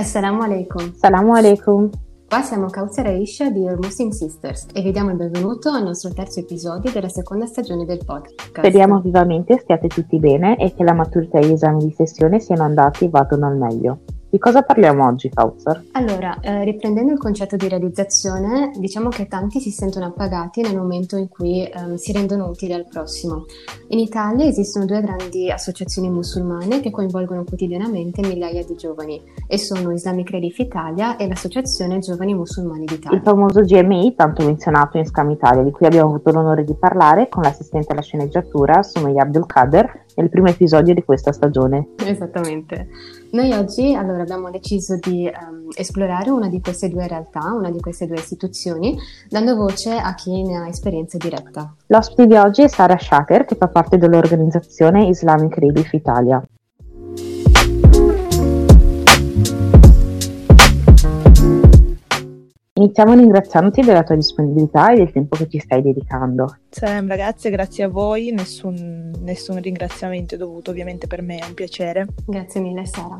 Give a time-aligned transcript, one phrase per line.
[0.00, 0.94] Assalamu alaikum.
[0.94, 1.90] Salamu alaikum.
[2.26, 5.82] Qua siamo Kautsar e Isha di Your Muslim Sisters e vi diamo il benvenuto al
[5.82, 8.56] nostro terzo episodio della seconda stagione del podcast.
[8.56, 12.62] Speriamo vivamente stiate tutti bene e che la maturità e gli esami di sessione siano
[12.62, 13.98] andati e vadano al meglio.
[14.32, 15.86] Di cosa parliamo oggi, Kautsar?
[15.90, 21.16] Allora, eh, riprendendo il concetto di realizzazione, diciamo che tanti si sentono appagati nel momento
[21.16, 23.46] in cui ehm, si rendono utili al prossimo.
[23.88, 29.90] In Italia esistono due grandi associazioni musulmane che coinvolgono quotidianamente migliaia di giovani e sono
[29.90, 33.18] Islamic Relief Italia e l'Associazione Giovani Musulmani d'Italia.
[33.18, 37.28] Il famoso GMI, tanto menzionato in Scam Italia, di cui abbiamo avuto l'onore di parlare
[37.28, 41.88] con l'assistente alla sceneggiatura Sumaya Abdulkader nel primo episodio di questa stagione.
[41.96, 42.86] Esattamente.
[43.32, 47.78] Noi oggi allora abbiamo deciso di um, esplorare una di queste due realtà, una di
[47.78, 48.98] queste due istituzioni,
[49.28, 51.72] dando voce a chi ne ha esperienza diretta.
[51.86, 56.42] L'ospite di oggi è Sara Shaker, che fa parte dell'organizzazione Islamic Relief Italia.
[62.80, 66.56] Iniziamo ringraziandoti della tua disponibilità e del tempo che ci stai dedicando.
[66.70, 71.52] Salem ragazze, grazie a voi, nessun, nessun, ringraziamento è dovuto, ovviamente per me è un
[71.52, 72.06] piacere.
[72.24, 73.18] Grazie mille Sara.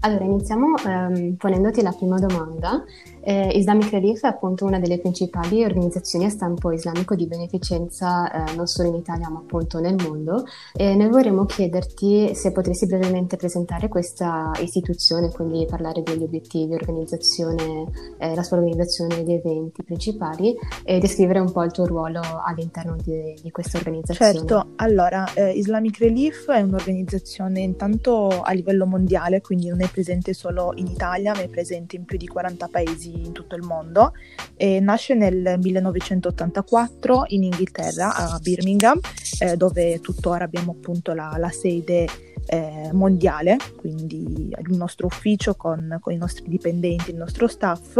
[0.00, 2.82] Allora iniziamo ehm, ponendoti la prima domanda.
[3.22, 8.54] Eh, Islamic Relief è appunto una delle principali organizzazioni a stampo islamico di beneficenza eh,
[8.54, 13.36] non solo in Italia ma appunto nel mondo e noi vorremmo chiederti se potresti brevemente
[13.36, 20.98] presentare questa istituzione, quindi parlare degli obiettivi, eh, la sua organizzazione, gli eventi principali e
[20.98, 24.32] descrivere un po' il tuo ruolo all'interno all'interno di, di questa organizzazione?
[24.32, 30.32] Certo, allora eh, Islamic Relief è un'organizzazione intanto a livello mondiale, quindi non è presente
[30.32, 34.12] solo in Italia, ma è presente in più di 40 paesi in tutto il mondo.
[34.56, 39.00] E nasce nel 1984 in Inghilterra, a Birmingham,
[39.40, 45.96] eh, dove tuttora abbiamo appunto la, la sede eh, mondiale, quindi il nostro ufficio con,
[46.02, 47.96] con, i nostri dipendenti, il nostro staff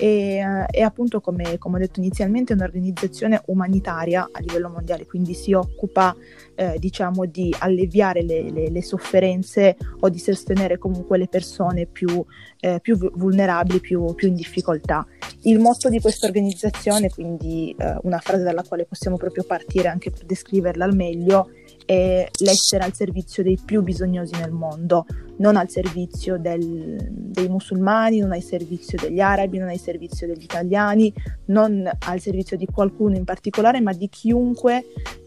[0.00, 5.06] e, eh, e appunto come, come, ho detto inizialmente è un'organizzazione umanitaria a livello mondiale,
[5.06, 6.12] quindi si occupa
[6.56, 12.24] eh, diciamo di alleviare le, le, le, sofferenze o di sostenere comunque le persone più,
[12.58, 15.06] eh, più vulnerabili, più, più, in difficoltà.
[15.42, 20.10] Il motto di questa organizzazione, quindi eh, una frase dalla quale possiamo proprio partire anche
[20.10, 21.50] per descriverla al meglio,
[21.84, 25.06] è l'essere al servizio dei più bisognosi nel mondo,
[25.38, 30.42] non al servizio del, dei musulmani, non al servizio degli arabi, non al servizio degli
[30.42, 31.12] italiani,
[31.46, 34.84] non al servizio di qualcuno in particolare, ma di chiunque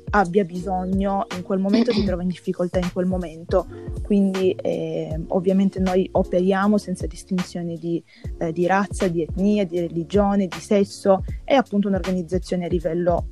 [0.10, 3.68] abbia bisogno in quel momento, si trova in difficoltà in quel momento.
[4.04, 8.02] Quindi eh, ovviamente noi operiamo senza distinzione di,
[8.38, 13.28] eh, di razza, di etnia, di religione, di sesso, è appunto un'organizzazione a livello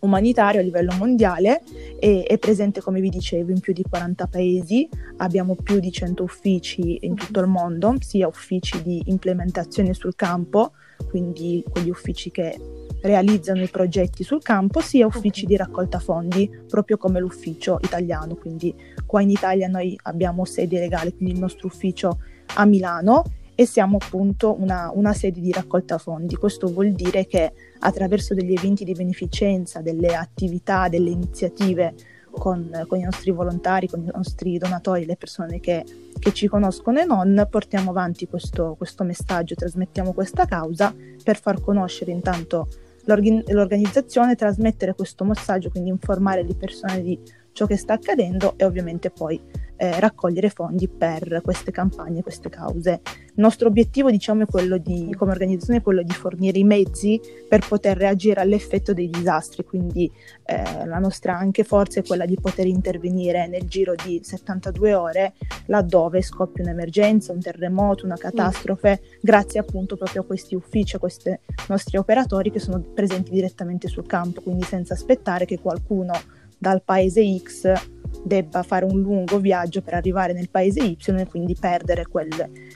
[0.00, 1.62] umanitario a livello mondiale
[1.98, 4.88] e è presente, come vi dicevo, in più di 40 paesi,
[5.18, 10.72] abbiamo più di 100 uffici in tutto il mondo, sia uffici di implementazione sul campo,
[11.08, 12.58] quindi quegli uffici che
[13.02, 18.36] realizzano i progetti sul campo, sia uffici di raccolta fondi, proprio come l'ufficio italiano.
[18.36, 18.74] Quindi
[19.06, 22.20] qua in Italia noi abbiamo sede legale, quindi il nostro ufficio
[22.54, 23.22] a Milano
[23.60, 26.34] e siamo appunto una, una sede di raccolta fondi.
[26.34, 31.92] Questo vuol dire che attraverso degli eventi di beneficenza, delle attività, delle iniziative
[32.30, 35.84] con, con, i nostri volontari, con i nostri donatori, le persone che,
[36.18, 41.60] che ci conoscono e non, portiamo avanti questo, questo, messaggio, trasmettiamo questa causa per far
[41.60, 42.66] conoscere intanto
[43.04, 47.20] l'organ- l'organizzazione, trasmettere questo messaggio, quindi informare le persone di
[47.52, 49.38] ciò che sta accadendo e ovviamente poi
[49.80, 53.00] eh, raccogliere fondi per queste campagne, queste cause.
[53.02, 54.44] Il nostro obiettivo, diciamo,
[54.78, 57.18] di, come organizzazione, è quello di fornire i mezzi
[57.48, 60.10] per poter reagire all'effetto dei disastri, quindi
[60.44, 65.32] eh, la nostra anche forza è quella di poter intervenire nel giro di 72 ore
[65.66, 69.16] laddove scoppia un'emergenza, un terremoto, una catastrofe, mm.
[69.22, 71.34] grazie appunto proprio a questi uffici, a questi
[71.68, 76.12] nostri operatori che sono presenti direttamente sul campo, quindi senza aspettare che qualcuno
[76.58, 77.72] dal paese X
[78.22, 82.28] debba fare un lungo viaggio per arrivare nel paese Y e quindi perdere quel,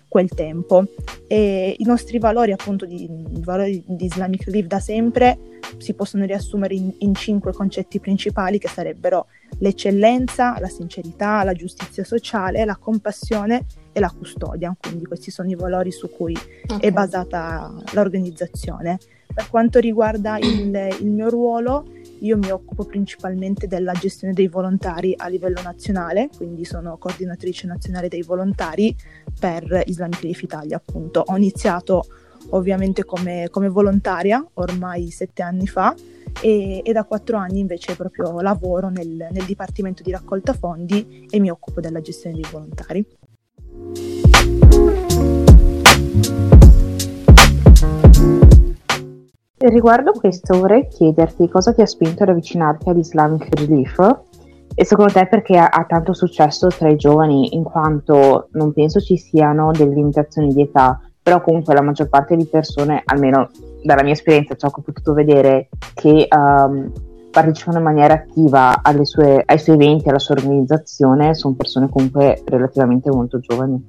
[0.09, 0.85] quel tempo.
[1.27, 3.09] E I nostri valori, appunto, di,
[3.41, 5.39] valori di Islamic Relief da sempre
[5.79, 9.27] si possono riassumere in, in cinque concetti principali che sarebbero
[9.59, 14.75] l'eccellenza, la sincerità, la giustizia sociale, la compassione e la custodia.
[14.79, 16.81] Quindi questi sono i valori su cui okay.
[16.81, 18.99] è basata l'organizzazione.
[19.35, 21.87] Per quanto riguarda il, il mio ruolo,
[22.25, 28.09] io mi occupo principalmente della gestione dei volontari a livello nazionale, quindi sono coordinatrice nazionale
[28.09, 28.95] dei volontari
[29.39, 31.23] per Islamic Relief Italia, appunto.
[31.27, 32.07] Ho iniziato
[32.51, 35.95] ovviamente come, come volontaria ormai sette anni fa
[36.41, 41.39] e, e, da quattro anni invece proprio lavoro nel, nel Dipartimento di raccolta fondi e
[41.39, 43.07] mi occupo della gestione dei volontari.
[49.69, 53.99] Riguardo questo vorrei chiederti cosa ti ha spinto ad avvicinarti all'Islamic Relief
[54.75, 59.01] e secondo te perché ha, ha, tanto successo tra i giovani in quanto non penso
[59.01, 63.51] ci siano delle limitazioni di età, però comunque la maggior parte di persone, almeno
[63.83, 66.91] dalla mia esperienza, ciò che ho potuto vedere, che um,
[67.31, 73.11] partecipano in maniera attiva sue, ai suoi eventi, alla sua organizzazione, sono persone comunque relativamente
[73.11, 73.83] molto giovani.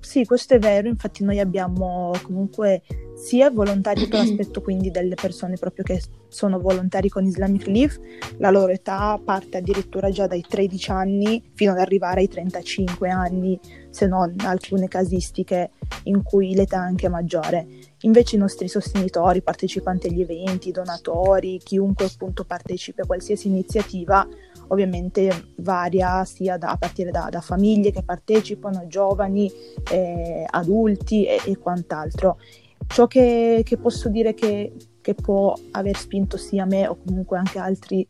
[0.00, 2.82] Sì, questo è vero, infatti noi abbiamo comunque
[3.16, 7.98] sia volontari per l'aspetto quindi delle persone proprio che sono volontari con Islamic Relief,
[8.38, 13.58] la loro età parte addirittura già dai 13 anni fino ad arrivare ai 35 anni,
[13.88, 15.70] se non alcune casistiche
[16.04, 17.66] in cui l'età è anche maggiore.
[18.00, 24.26] Invece i nostri sostenitori, partecipanti agli eventi, donatori, chiunque appunto partecipi a qualsiasi iniziativa,
[24.68, 29.50] ovviamente varia sia da, a partire da, da, famiglie che partecipano, giovani,
[29.90, 32.38] eh, adulti e, e, quant'altro.
[32.86, 37.58] Ciò che, che posso dire che, che, può aver spinto sia me o comunque anche
[37.58, 38.06] altri,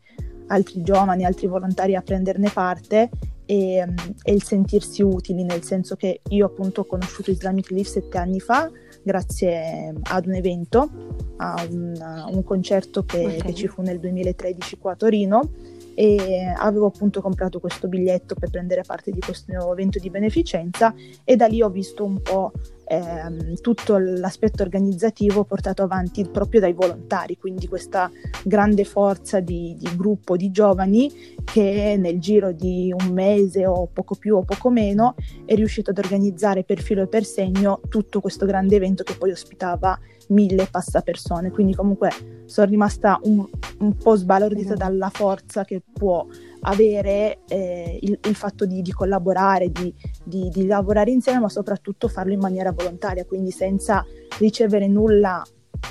[0.47, 3.09] altri giovani, altri volontari a prenderne parte
[3.45, 3.85] è,
[4.23, 8.39] è, il sentirsi utili, nel senso che io appunto ho conosciuto Islamic Relief sette anni
[8.39, 8.69] fa
[9.03, 10.89] grazie ad un evento,
[11.37, 13.37] a un, a un concerto che, okay.
[13.37, 15.51] che ci fu nel 2013 qua a Torino
[15.95, 20.93] e avevo appunto comprato questo biglietto per prendere parte di questo evento di beneficenza
[21.23, 22.51] e da lì ho visto un po'
[22.87, 28.11] ehm, tutto l'aspetto organizzativo portato avanti proprio dai volontari, quindi questa
[28.43, 31.11] grande forza di, di gruppo di giovani
[31.43, 35.15] che nel giro di un mese o poco più o poco meno
[35.45, 39.31] è riuscito ad organizzare per filo e per segno tutto questo grande evento che poi
[39.31, 39.97] ospitava
[40.29, 42.09] mille passapersone, quindi comunque
[42.45, 43.45] sono rimasta un,
[43.79, 44.77] un po' sbalordita mm.
[44.77, 46.25] dalla forza che può
[46.61, 49.93] avere eh, il, il, fatto di, di collaborare, di,
[50.23, 54.03] di, di, lavorare insieme, ma soprattutto farlo in maniera volontaria, quindi senza
[54.39, 55.43] ricevere nulla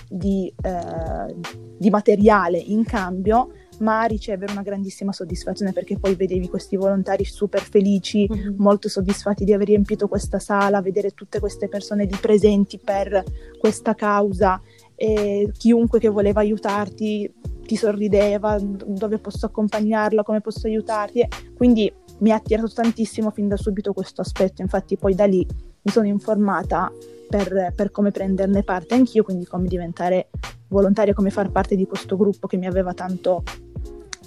[0.08, 1.34] di, eh,
[1.78, 7.62] di materiale in cambio, ma ricevere una grandissima soddisfazione perché poi vedevi questi volontari super
[7.62, 8.54] felici, mm-hmm.
[8.56, 13.22] molto soddisfatti di aver riempito questa sala, vedere tutte queste persone lì presenti per
[13.58, 14.60] questa causa
[14.94, 17.32] e chiunque che voleva aiutarti
[17.66, 21.26] ti sorrideva, dove posso accompagnarla, come posso aiutarti.
[21.56, 25.46] Quindi mi ha attirato tantissimo fin da subito questo aspetto, infatti poi da lì
[25.84, 26.90] mi sono informata
[27.28, 30.28] per, per, come prenderne parte anch'io, quindi come diventare
[30.68, 33.42] volontaria, come far parte di questo gruppo che mi aveva tanto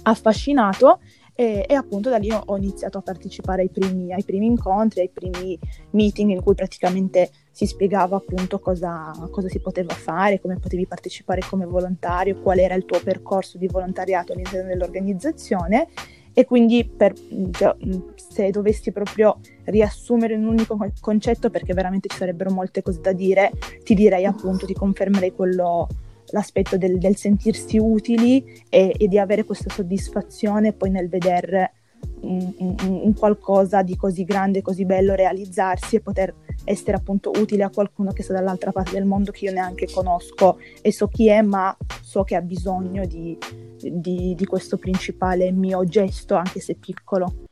[0.02, 1.00] affascinato
[1.40, 5.08] e, e, appunto da lì ho iniziato a partecipare ai primi, ai primi, incontri, ai
[5.08, 5.56] primi
[5.90, 11.42] meeting in cui praticamente si spiegava appunto cosa, cosa, si poteva fare, come potevi partecipare
[11.48, 15.86] come volontario, qual era il tuo percorso di volontariato all'interno dell'organizzazione.
[16.32, 17.12] E quindi per,
[17.52, 17.76] cioè,
[18.16, 23.52] se dovessi proprio riassumere un unico concetto, perché veramente ci sarebbero molte cose da dire,
[23.84, 25.86] ti direi appunto, ti confermerei quello
[26.30, 31.72] l'aspetto del, del sentirsi utili e, e, di avere questa soddisfazione poi nel vedere
[32.20, 36.34] un, un, un, qualcosa di così grande, così bello realizzarsi e poter
[36.64, 40.58] essere appunto utile a qualcuno che sta dall'altra parte del mondo che io neanche conosco
[40.82, 43.36] e so chi è, ma so che ha bisogno di,
[43.76, 47.47] di, di questo principale mio gesto, anche se piccolo.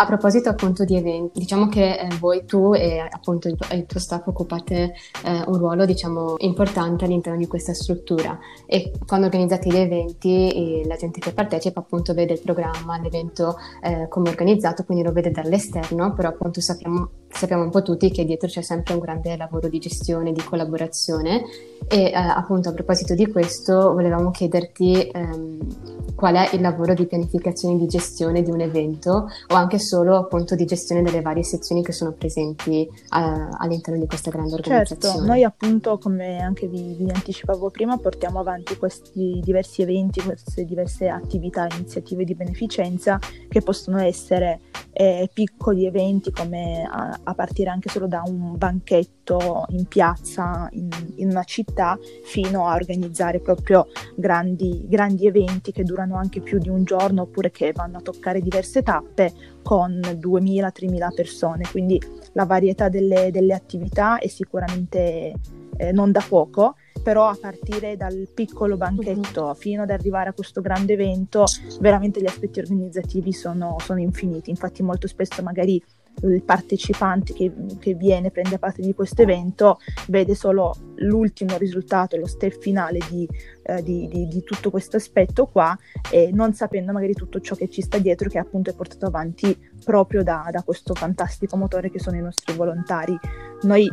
[0.00, 4.00] A proposito appunto di eventi, diciamo che eh, voi, tu e appunto il, il tuo
[4.00, 8.38] staff occupate eh, un ruolo diciamo importante all'interno di questa struttura.
[8.64, 14.08] E quando organizzate gli eventi la gente che partecipa appunto vede il programma, l'evento eh,
[14.08, 18.48] come organizzato, quindi lo vede dall'esterno, però appunto sappiamo, sappiamo un po' tutti che dietro
[18.48, 21.44] c'è sempre un grande lavoro di gestione, di collaborazione.
[21.86, 27.06] E eh, appunto a proposito di questo volevamo chiederti ehm, qual è il lavoro di
[27.06, 31.42] pianificazione e di gestione di un evento o anche solo appunto di gestione delle varie
[31.42, 35.14] sezioni che sono presenti uh, all'interno di questa grande certo, organizzazione.
[35.16, 40.64] Certo, noi appunto come anche vi, vi, anticipavo prima portiamo avanti questi diversi eventi, queste
[40.64, 43.18] diverse attività, iniziative di beneficenza
[43.48, 44.60] che possono essere
[44.92, 49.19] eh, piccoli eventi come a, a, partire anche solo da un banchetto
[49.68, 56.16] in piazza in, in una città fino a organizzare proprio grandi, grandi eventi che durano
[56.16, 59.32] anche più di un giorno oppure che vanno a toccare diverse tappe
[59.62, 62.00] con 2.000-3.000 persone, quindi
[62.32, 65.34] la varietà delle, delle attività è sicuramente
[65.76, 69.54] eh, non da poco, però a partire dal piccolo banchetto uh-huh.
[69.54, 71.44] fino ad arrivare a questo grande evento,
[71.80, 75.82] veramente gli aspetti organizzativi sono, sono infiniti, infatti molto spesso magari
[76.22, 82.26] il partecipante che, che, viene, prende parte di questo evento, vede solo l'ultimo risultato, lo
[82.26, 83.28] step finale di,
[83.62, 85.76] eh, di, di, di, tutto questo aspetto qua
[86.10, 89.56] e non sapendo magari tutto ciò che ci sta dietro che appunto è portato avanti
[89.84, 93.18] proprio da, da questo fantastico motore che sono i nostri volontari.
[93.62, 93.88] Noi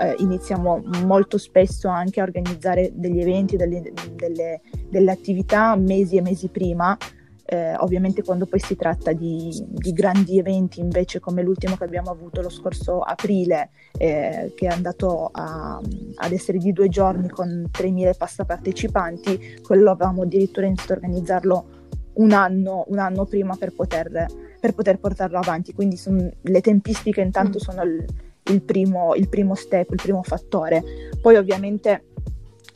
[0.00, 6.22] eh, iniziamo molto spesso anche a organizzare degli eventi, delle, delle, delle attività mesi e
[6.22, 6.96] mesi prima
[7.52, 12.10] eh, ovviamente quando poi si tratta di, di, grandi eventi invece come l'ultimo che abbiamo
[12.10, 13.68] avuto lo scorso aprile
[13.98, 15.78] eh, che è andato a,
[16.14, 21.66] ad essere di due giorni con 3.000 passa partecipanti, quello avevamo addirittura iniziato a organizzarlo
[22.14, 24.26] un anno, un anno prima per poter,
[24.58, 27.60] per poter, portarlo avanti, quindi son, le tempistiche intanto mm.
[27.60, 28.02] sono il,
[28.44, 30.82] il, primo, il primo step, il primo fattore.
[31.20, 32.04] Poi ovviamente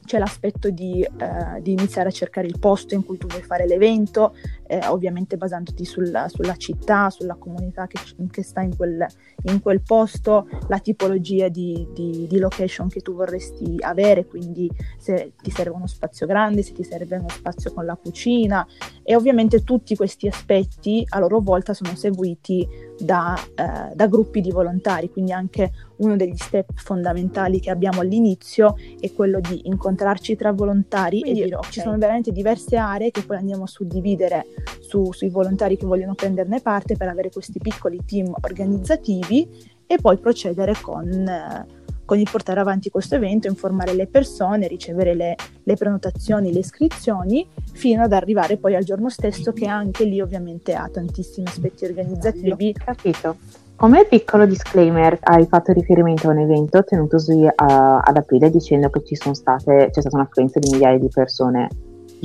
[0.06, 3.66] c'è l'aspetto di, eh, di, iniziare a cercare il posto in cui tu vuoi fare
[3.66, 4.34] l'evento,
[4.66, 7.98] eh, ovviamente basandoti sulla, sulla, città, sulla comunità che,
[8.30, 9.06] che sta in quel,
[9.44, 15.32] in quel, posto, la tipologia di, di, di, location che tu vorresti avere, quindi se
[15.40, 18.66] ti serve uno spazio grande, se ti serve uno spazio con la cucina
[19.02, 22.66] e ovviamente tutti questi aspetti a loro volta sono seguiti
[22.98, 28.74] da, eh, da gruppi di volontari, quindi anche uno degli step fondamentali che abbiamo all'inizio
[28.98, 31.70] è quello di incontrarci tra volontari Quindi, e dire okay.
[31.70, 34.46] ci sono veramente diverse aree che poi andiamo a suddividere
[34.80, 40.18] su, sui volontari che vogliono prenderne parte per avere questi piccoli team organizzativi e poi
[40.18, 41.66] procedere con, eh,
[42.04, 47.48] con il portare avanti questo evento, informare le persone, ricevere le, le prenotazioni, le iscrizioni,
[47.72, 52.72] fino ad arrivare poi al giorno stesso che anche lì ovviamente ha tantissimi aspetti organizzativi.
[52.72, 53.36] Capito.
[53.76, 59.04] Come piccolo disclaimer, hai fatto riferimento a un evento tenutosi uh, ad aprile dicendo che
[59.04, 61.68] ci sono state, c'è stata un'affluenza di migliaia di persone.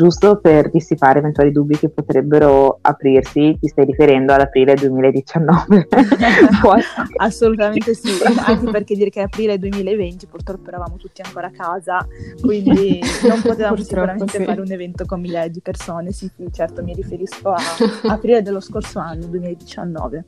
[0.02, 5.90] Giusto per dissipare eventuali dubbi che potrebbero aprirsi, ti stai riferendo ad aprile 2019?
[7.18, 8.10] Assolutamente sì,
[8.44, 12.04] anche perché dire che aprile 2020 purtroppo eravamo tutti ancora a casa,
[12.42, 14.44] quindi non potevamo sicuramente sì.
[14.44, 16.12] fare un evento con migliaia di persone.
[16.12, 17.62] Sì, sì, certo, mi riferisco a
[18.08, 20.26] aprile dello scorso anno, 2019.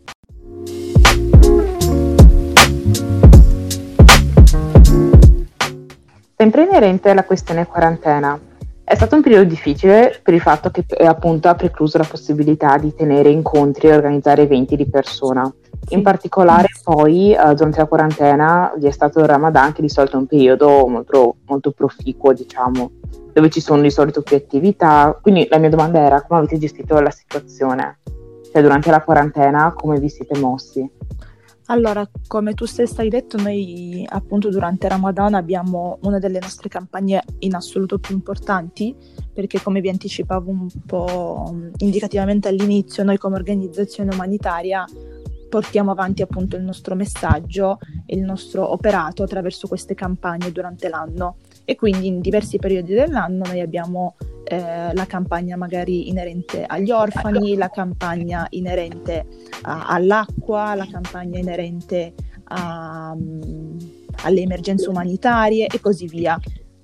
[6.36, 8.39] Sempre inerente alla questione quarantena,
[8.86, 12.78] è stato un periodo difficile per il fatto che eh, appunto ha precluso la possibilità
[12.78, 15.52] di tenere incontri e organizzare eventi di persona.
[15.90, 20.18] In particolare poi eh, durante la quarantena vi è stato il Ramadan che di solito
[20.18, 22.92] è un periodo molto, molto proficuo, diciamo,
[23.32, 25.18] dove ci sono di solito più attività.
[25.22, 28.00] Quindi la mia domanda era come avete gestito la situazione?
[28.52, 30.90] Cioè durante la quarantena come vi siete mossi?
[31.74, 37.24] Allora, come tu stessa hai detto, noi appunto durante Ramadan abbiamo una delle nostre campagne
[37.39, 38.96] in assoluto più importanti,
[39.34, 44.86] perché come vi anticipavo un po' mm, indicativamente all'inizio, noi come organizzazione umanitaria
[45.50, 51.38] portiamo avanti appunto il nostro messaggio e il nostro operato attraverso queste campagne durante l'anno
[51.65, 54.15] e quindi in diversi periodi dell'anno noi abbiamo
[54.46, 59.25] eh, la campagna magari inerente agli orfani, la campagna inerente
[59.62, 62.13] a, all'acqua, la campagna inerente
[62.46, 63.77] a, um,
[64.24, 66.38] alle emergenze umanitarie e così via.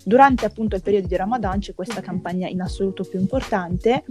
[0.03, 4.03] Durante appunto il periodo di Ramadan c'è questa campagna in assoluto più importante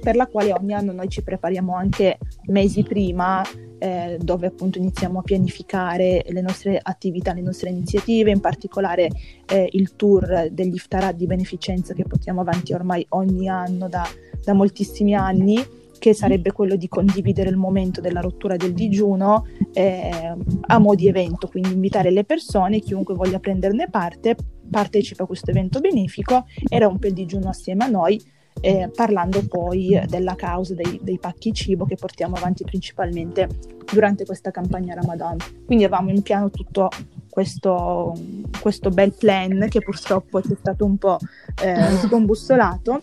[0.00, 3.42] per la quale ogni anno noi ci prepariamo anche mesi prima
[3.78, 9.08] eh, dove appunto iniziamo a pianificare le nostre attività, le nostre iniziative, in particolare
[9.46, 14.06] eh, il tour degli iftarà di beneficenza che portiamo avanti ormai ogni anno da,
[14.44, 15.64] da moltissimi anni
[15.98, 21.08] che sarebbe quello di condividere il momento della rottura del digiuno eh, a mo' di
[21.08, 24.36] evento, quindi invitare le persone, chiunque voglia prenderne parte,
[24.70, 28.20] partecipa a questo evento benefico e rompe il digiuno assieme a noi
[28.60, 33.48] eh, parlando poi della causa dei, dei, pacchi cibo che portiamo avanti principalmente
[33.92, 35.36] durante questa campagna Ramadan.
[35.64, 36.88] Quindi avevamo in piano tutto
[37.28, 38.14] questo,
[38.60, 41.18] questo bel plan che purtroppo è stato un po'
[41.62, 43.02] eh, scombussolato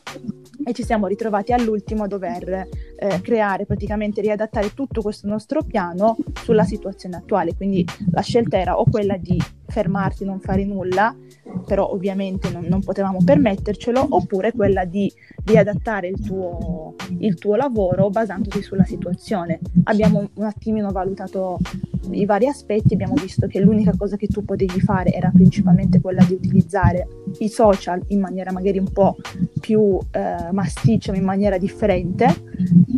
[0.65, 2.67] e ci siamo ritrovati all'ultimo a dover
[2.97, 7.55] eh, creare, praticamente riadattare tutto questo nostro piano sulla situazione attuale.
[7.55, 9.41] Quindi la scelta era o quella di
[9.73, 11.15] fermarsi, non fare nulla,
[11.65, 15.11] però ovviamente non, non potevamo permettercelo, oppure quella di
[15.45, 19.59] riadattare il tuo, il tuo lavoro basandosi sulla situazione.
[19.85, 21.57] Abbiamo un attimino valutato
[22.11, 26.23] i vari aspetti, abbiamo visto che l'unica cosa che tu potevi fare era principalmente quella
[26.23, 27.07] di utilizzare
[27.39, 29.15] i social in maniera magari un po'
[29.59, 32.27] più eh, masticcia, ma in maniera differente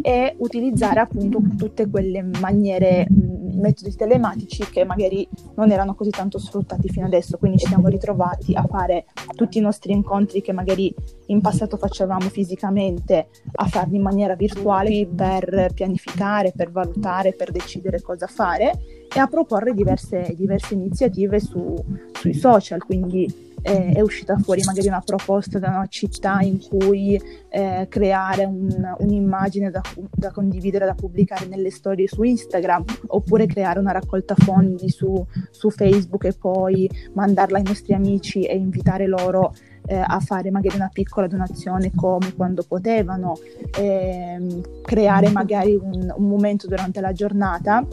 [0.01, 3.07] e utilizzare appunto tutte quelle maniere
[3.55, 8.53] metodi telematici che magari non erano così tanto sfruttati fino adesso, quindi ci siamo ritrovati
[8.53, 10.93] a fare tutti i nostri incontri che magari
[11.27, 18.01] in passato facevamo fisicamente, a farli in maniera virtuale per pianificare, per valutare, per decidere
[18.01, 18.71] cosa fare
[19.13, 21.75] e a proporre diverse, diverse iniziative su,
[22.13, 27.19] sui social, quindi eh, è uscita fuori magari una proposta da una città in cui
[27.49, 29.81] eh, creare un, un'immagine da,
[30.11, 35.71] da, condividere, da pubblicare nelle storie su Instagram, oppure creare una raccolta fondi su, su
[35.71, 39.55] Facebook e poi mandarla ai nostri amici e invitare loro
[39.87, 43.33] eh, a fare magari una piccola donazione come quando potevano,
[43.79, 47.83] ehm, creare magari un, un momento durante la giornata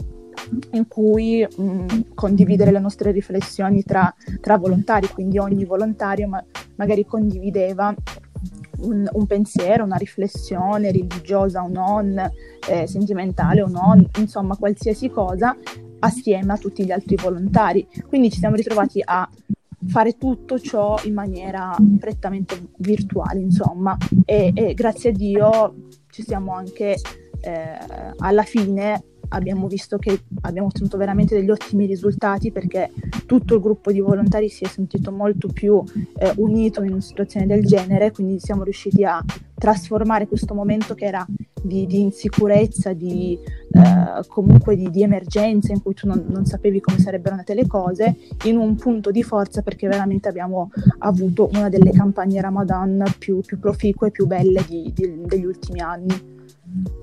[0.71, 6.43] in cui mh, mm, condividere le nostre riflessioni tra, tra volontari, quindi ogni volontario ma-
[6.75, 7.93] magari condivideva
[8.79, 12.17] un, un, pensiero, una riflessione religiosa o non,
[12.69, 15.55] eh, sentimentale o non, insomma qualsiasi cosa
[15.99, 17.87] assieme a tutti gli altri volontari.
[18.07, 19.29] Quindi ci siamo ritrovati a
[19.87, 25.75] fare tutto ciò in maniera prettamente virtuale, insomma, e, e grazie a Dio
[26.09, 26.97] ci siamo anche
[27.41, 27.77] eh,
[28.17, 32.91] alla fine abbiamo visto che abbiamo ottenuto veramente degli ottimi risultati perché
[33.25, 35.83] tutto il gruppo di volontari si è sentito molto più
[36.17, 39.23] eh, unito in una situazione del genere, quindi siamo riusciti a
[39.55, 41.25] trasformare questo momento che era
[41.61, 43.39] di, di insicurezza, di,
[43.71, 47.65] eh, comunque di, di, emergenza in cui tu non, non, sapevi come sarebbero andate le
[47.65, 53.39] cose, in un punto di forza perché veramente abbiamo avuto una delle campagne Ramadan più,
[53.41, 57.02] più proficue più belle degli ultimi anni.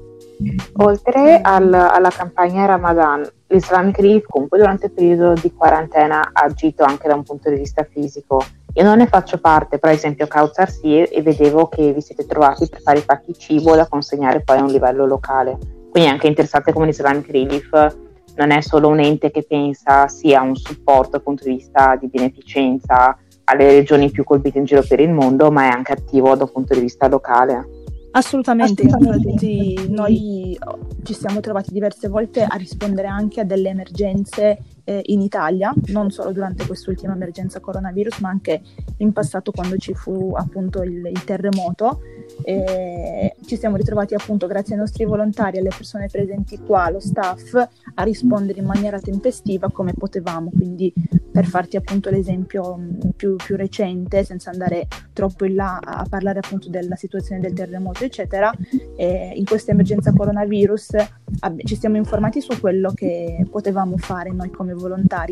[0.78, 6.84] Oltre al, alla campagna Ramadan, l'Islamic Relief comunque durante il periodo di quarantena ha agito
[6.84, 8.42] anche da un punto di vista fisico.
[8.74, 12.68] Io non ne faccio parte, per esempio Kautsar sì, e vedevo che vi siete trovati
[12.68, 15.58] per fare i pacchi cibo da consegnare poi a un livello locale.
[15.90, 17.96] Quindi è anche interessante come l'Islamic Relief
[18.36, 22.06] non è solo un ente che pensa sia un supporto dal punto di vista di
[22.06, 26.44] beneficenza alle regioni più colpite in giro per il mondo, ma è anche attivo da
[26.44, 27.79] un punto di vista locale.
[28.12, 29.86] Assolutamente, Assolutamente.
[29.88, 30.58] noi
[31.04, 34.58] ci siamo trovati diverse volte a rispondere anche a delle emergenze
[34.90, 38.60] eh, in Italia, non solo durante quest'ultima emergenza coronavirus, ma anche
[38.96, 42.00] in passato quando ci fu appunto il, il terremoto.
[42.42, 47.54] E ci siamo ritrovati appunto grazie ai nostri volontari, alle persone presenti qua, allo staff,
[47.94, 50.50] a rispondere in maniera tempestiva come potevamo.
[50.50, 50.92] Quindi
[51.30, 56.40] per farti appunto l'esempio mm, più, più recente, senza andare troppo in là a parlare
[56.40, 58.52] appunto della situazione del terremoto, eccetera,
[58.96, 60.94] eh, in questa emergenza coronavirus
[61.40, 64.79] ab- ci siamo informati su quello che potevamo fare noi come volontari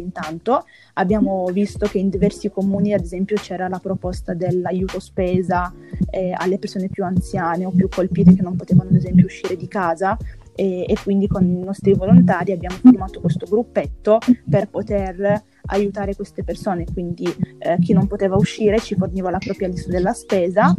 [0.01, 0.65] intanto.
[0.95, 5.73] Abbiamo visto che in diversi comuni, ad esempio, c'era la proposta dell'aiuto spesa
[6.11, 9.69] eh, alle persone più anziane o più colpite che non potevano, ad esempio, uscire di
[9.69, 10.17] casa.
[10.55, 14.19] E, e quindi con i nostri volontari abbiamo formato questo gruppetto
[14.51, 19.69] per poter aiutare queste persone, quindi eh, chi non poteva uscire ci forniva la propria
[19.69, 20.75] lista della spesa,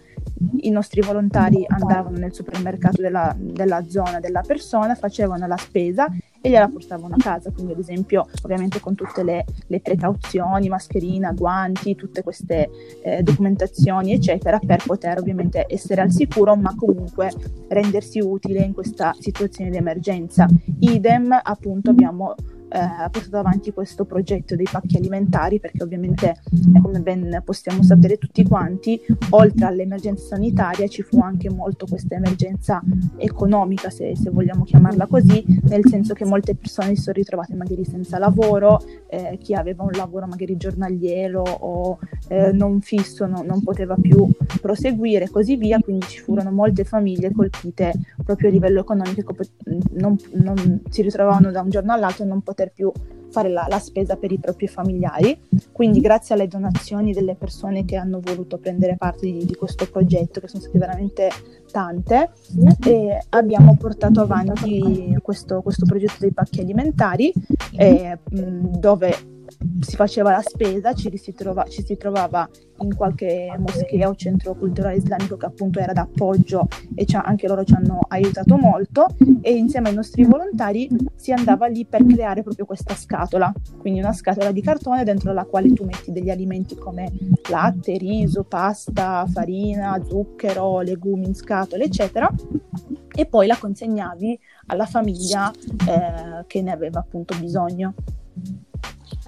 [0.62, 6.08] i nostri volontari andavano nel supermercato della, della zona della persona, facevano la spesa
[6.42, 11.32] e gliela portavano a casa, quindi ad esempio ovviamente con tutte le, le precauzioni, mascherina,
[11.32, 12.70] guanti, tutte queste
[13.04, 17.32] eh, documentazioni eccetera per poter ovviamente essere al sicuro ma comunque
[17.68, 20.48] rendersi utile in questa situazione di emergenza.
[20.80, 22.36] Idem appunto abbiamo
[22.70, 26.42] eh, portato avanti questo progetto dei pacchi alimentari perché ovviamente
[26.82, 29.00] come ben possiamo sapere tutti quanti
[29.32, 32.82] oltre all'emergenza sanitaria ci fu anche molto questa emergenza
[33.18, 37.84] economica se, se vogliamo chiamarla così nel senso che molte persone si sono ritrovate magari
[37.86, 43.64] senza lavoro eh, chi aveva un lavoro magari giornaliero o eh, non fisso no, non
[43.64, 44.28] poteva più
[44.62, 45.80] proseguire e così via.
[45.80, 49.36] Quindi ci furono molte famiglie colpite proprio a livello economico
[49.94, 52.92] non, non si ritrovavano da un giorno all'altro non potevano poter più
[53.32, 55.40] fare la, la, spesa per i propri familiari.
[55.72, 60.40] Quindi grazie alle donazioni delle persone che hanno voluto prendere parte di, di questo progetto,
[60.40, 61.30] che sono state veramente
[61.72, 62.32] tante,
[63.30, 67.32] abbiamo portato avanti questo, questo, progetto dei pacchi alimentari
[67.78, 69.16] eh, dove
[69.82, 72.48] si faceva la spesa, ci si, trova, ci si trovava
[72.82, 77.74] in qualche moschea o centro culturale islamico che appunto era d'appoggio e anche loro ci
[77.74, 79.08] hanno aiutato molto
[79.42, 84.14] e insieme ai nostri volontari si andava lì per creare proprio questa scatola, quindi una
[84.14, 87.12] scatola di cartone dentro la quale tu metti degli alimenti come
[87.50, 92.32] latte, riso, pasta, farina, zucchero, legumi in scatole, eccetera,
[93.14, 97.94] e poi la consegnavi alla famiglia eh, che ne aveva appunto bisogno.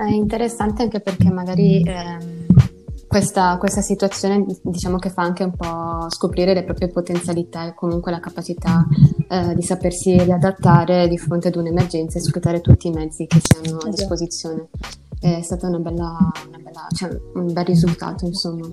[0.04, 1.82] È interessante anche perché magari...
[1.82, 2.40] Ehm
[3.12, 8.10] questa, questa, situazione diciamo che fa anche un po' scoprire le proprie potenzialità e comunque
[8.10, 8.88] la capacità
[9.28, 13.58] eh, di sapersi riadattare di fronte ad un'emergenza e sfruttare tutti i mezzi che si
[13.58, 13.90] hanno a esatto.
[13.90, 14.70] disposizione.
[15.20, 18.66] È stato una bella, una bella, cioè, un bel risultato, insomma.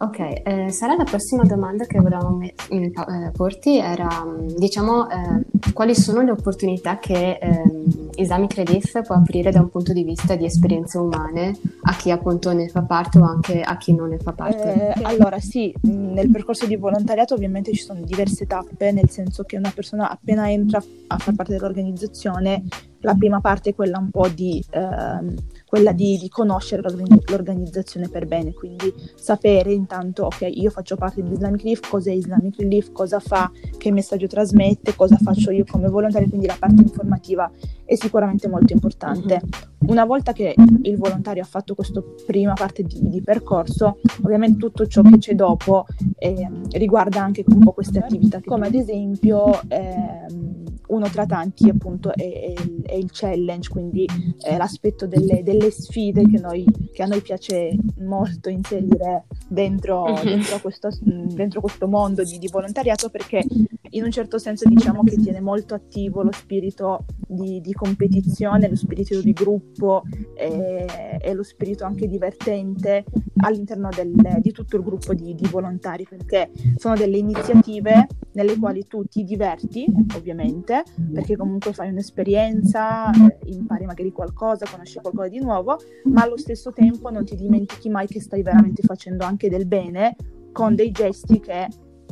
[0.00, 4.24] Ok, eh, Sara, la prossima domanda che volevamo me- eh, porti era,
[4.56, 9.92] diciamo, eh, quali sono le opportunità che ehm, Islamic Relief può aprire da un punto
[9.92, 13.92] di vista di esperienze umane a chi appunto ne fa parte o anche a chi
[13.92, 14.94] non ne fa parte?
[14.94, 19.56] Eh, allora sì, nel percorso di volontariato ovviamente ci sono diverse tappe, nel senso che
[19.56, 22.62] una persona appena entra a far parte dell'organizzazione,
[23.00, 25.34] la prima parte è quella un po' di ehm,
[25.68, 31.30] quella di, di conoscere l'organizzazione per bene, quindi sapere intanto, ok, io faccio parte di
[31.30, 36.28] Islamic Relief, cos'è Islamic Relief, cosa fa, che messaggio trasmette, cosa faccio io come volontario,
[36.28, 37.50] quindi la parte informativa
[37.88, 39.40] è sicuramente molto importante.
[39.42, 39.88] Mm-hmm.
[39.90, 44.86] Una volta che il volontario ha fatto questa prima parte di, di, percorso, ovviamente tutto
[44.86, 45.86] ciò che c'è dopo
[46.18, 49.62] eh, riguarda anche un po' queste attività, come ad esempio...
[49.68, 54.06] Eh, uno tra tanti appunto è, è, è il challenge, quindi
[54.40, 60.22] è l'aspetto delle, delle sfide che, noi, che, a noi piace molto inserire dentro, mhm.
[60.24, 63.44] dentro, questo, dentro questo, mondo di, di, volontariato perché
[63.90, 68.76] in un certo senso diciamo che tiene molto attivo lo spirito di, di competizione, lo
[68.76, 70.02] spirito di gruppo
[70.34, 73.04] e, e, lo spirito anche divertente
[73.38, 78.84] all'interno del, di tutto il gruppo di, di volontari perché sono delle iniziative nelle quali
[78.84, 79.86] tu ti diverti
[80.16, 86.36] ovviamente perché comunque fai un'esperienza, eh, impari magari qualcosa, conosci qualcosa di nuovo, ma allo
[86.36, 90.16] stesso tempo non ti dimentichi mai che stai veramente facendo anche del bene
[90.52, 91.68] con dei gesti che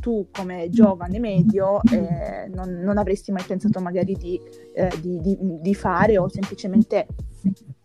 [0.07, 4.41] tu come giovane medio eh, non, non, avresti mai pensato magari di,
[4.73, 7.09] eh, di, di, di, fare o semplicemente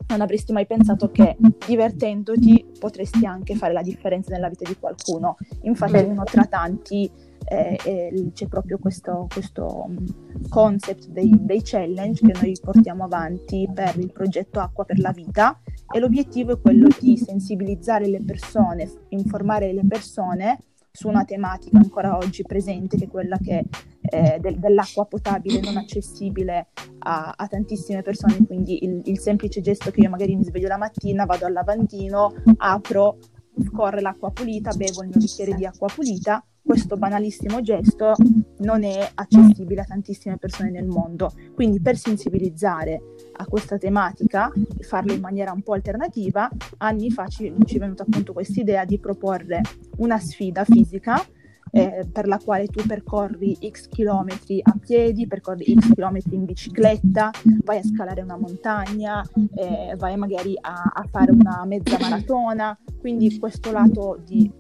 [0.10, 5.36] non avresti mai pensato che divertendoti potresti anche fare la differenza nella vita di qualcuno.
[5.62, 7.10] Infatti uno tra tanti
[7.46, 13.98] eh, c'è proprio questo, questo mm, concept dei, dei, challenge che noi portiamo avanti per
[13.98, 15.60] il progetto Acqua per la Vita
[15.92, 20.60] e l'obiettivo è quello di sensibilizzare le persone, informare le persone
[20.92, 23.66] su una tematica ancora oggi presente, che è quella che,
[24.02, 26.68] eh, del, dell'acqua potabile non accessibile
[27.00, 28.46] a, a tantissime persone.
[28.46, 32.34] Quindi il, il, semplice gesto che io magari mi sveglio la mattina, vado al lavandino,
[32.58, 33.18] apro,
[33.66, 38.14] scorre l'acqua pulita, bevo il mio bicchiere di acqua pulita questo banalissimo gesto
[38.62, 41.32] non è accessibile a tantissime persone nel mondo.
[41.54, 43.02] Quindi per sensibilizzare
[43.34, 47.80] a questa tematica e farlo in maniera un po' alternativa, anni fa ci, ci è
[47.80, 49.62] venuta appunto questa idea di proporre
[49.98, 51.24] una sfida fisica
[51.72, 57.32] eh, per la quale tu percorri x chilometri a piedi, percorri x chilometri in bicicletta,
[57.64, 62.78] vai a scalare una montagna, eh, vai magari a, a fare una mezza maratona.
[63.00, 64.52] Quindi questo lato di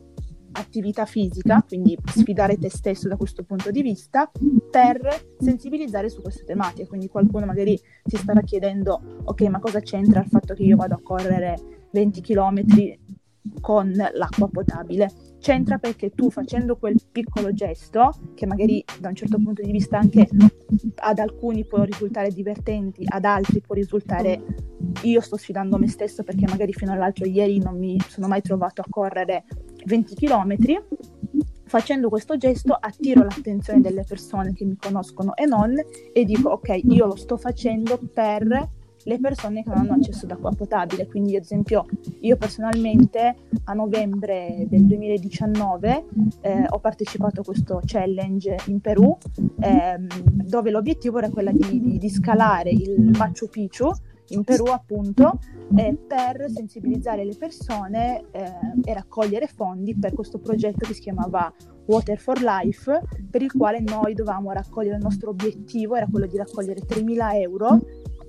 [0.53, 4.31] attività fisica, quindi sfidare te stesso da questo punto di vista,
[4.69, 6.87] per sensibilizzare su queste tematiche.
[6.87, 10.95] Quindi qualcuno magari si starà chiedendo, ok, ma cosa c'entra il fatto che io vado
[10.95, 12.63] a correre 20 km
[13.60, 15.10] con l'acqua potabile?
[15.39, 19.97] C'entra perché tu facendo quel piccolo gesto, che magari da un certo punto di vista
[19.97, 20.27] anche
[20.95, 24.43] ad alcuni può risultare divertenti, ad altri può risultare
[25.04, 28.82] io sto sfidando me stesso perché magari fino all'altro ieri non mi sono mai trovato
[28.82, 29.45] a correre
[29.86, 30.56] 20 km,
[31.65, 35.73] facendo questo gesto attiro l'attenzione delle persone che mi conoscono e non
[36.13, 38.69] e dico ok, io lo sto facendo per
[39.05, 41.07] le persone che non hanno accesso ad acqua potabile.
[41.07, 41.85] Quindi, ad esempio,
[42.19, 43.35] io personalmente
[43.65, 46.05] a novembre del 2019
[46.41, 49.17] eh, ho partecipato a questo challenge in Perù,
[49.59, 50.07] ehm,
[50.45, 53.91] dove l'obiettivo era quello di, di, di scalare il Machu Picchu
[54.31, 55.39] in Perù appunto
[55.75, 58.51] eh, per sensibilizzare le persone eh,
[58.83, 61.53] e raccogliere fondi per questo progetto che si chiamava
[61.85, 66.37] Water for Life per il quale noi dovevamo raccogliere il nostro obiettivo era quello di
[66.37, 67.79] raccogliere 3.000 euro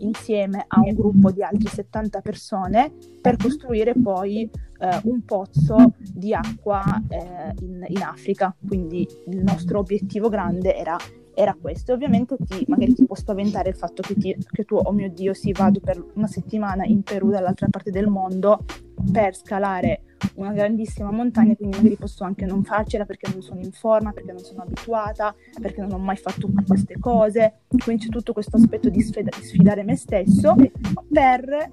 [0.05, 6.35] insieme a un gruppo di altre 70 persone per costruire poi eh, un pozzo di
[6.35, 10.97] acqua eh, in, in Africa quindi il nostro obiettivo grande era
[11.35, 11.93] era questo.
[11.93, 15.33] Ovviamente ti, magari ti può spaventare il fatto che, ti, che, tu, oh mio Dio,
[15.35, 18.65] sì, vado per una settimana in Perù dall'altra parte del mondo
[19.11, 20.03] per scalare
[20.35, 24.33] una grandissima montagna, quindi magari posso anche non farcela perché non sono in forma, perché
[24.33, 27.61] non sono abituata, perché non ho mai fatto queste cose.
[27.83, 30.55] Quindi c'è tutto questo aspetto di, sfida- di sfidare me stesso
[31.11, 31.73] per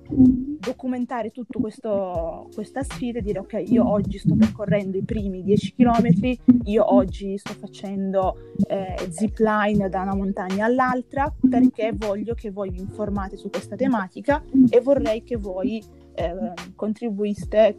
[0.59, 6.37] documentare tutta questa sfida e dire ok, io oggi sto percorrendo i primi 10 km,
[6.65, 12.69] io oggi sto facendo eh, zip line da una montagna all'altra perché voglio che voi
[12.69, 15.81] vi informate su questa tematica e vorrei che voi
[16.19, 17.77] eh, contribuiste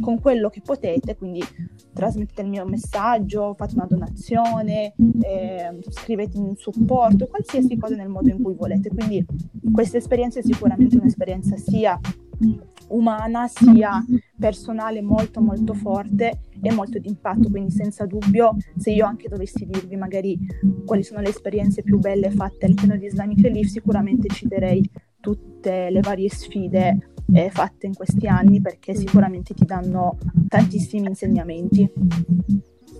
[0.00, 1.42] con quello che potete, quindi
[1.92, 8.28] trasmettete il mio messaggio, fate una donazione, eh, scrivete un supporto, qualsiasi cosa nel modo
[8.28, 8.90] in cui volete.
[8.90, 9.26] Quindi
[9.72, 11.98] questa esperienza è sicuramente un'esperienza sia
[12.88, 14.04] umana sia
[14.38, 19.96] personale molto molto forte e molto d'impatto, quindi senza dubbio se io anche dovessi dirvi
[19.96, 20.38] magari
[20.84, 24.88] quali sono le esperienze più belle fatte all'interno di Islamic Relief, sicuramente citerei
[25.20, 31.92] tutte le varie sfide eh, fatte in questi anni perché sicuramente ti danno tantissimi insegnamenti.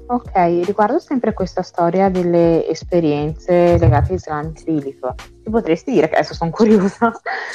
[0.07, 5.14] Ok, riguardo sempre questa storia delle esperienze legate a Islamic Relief,
[5.45, 7.12] ti potresti dire, che adesso sono curiosa,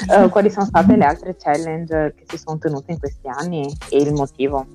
[0.07, 3.97] uh, quali sono state le altre challenge che si sono tenute in questi anni e
[3.97, 4.67] il motivo?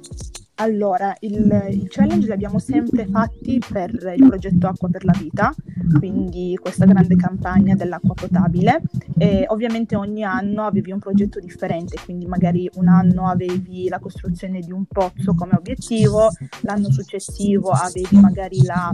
[0.61, 5.55] Allora, il, i challenge li abbiamo sempre fatti per il progetto Acqua per la Vita,
[5.99, 8.83] quindi questa grande campagna dell'acqua potabile.
[9.17, 14.61] E ovviamente ogni anno avevi un progetto differente, quindi magari un anno avevi la costruzione
[14.61, 16.29] di un pozzo come obiettivo,
[16.61, 18.93] l'anno successivo avevi magari la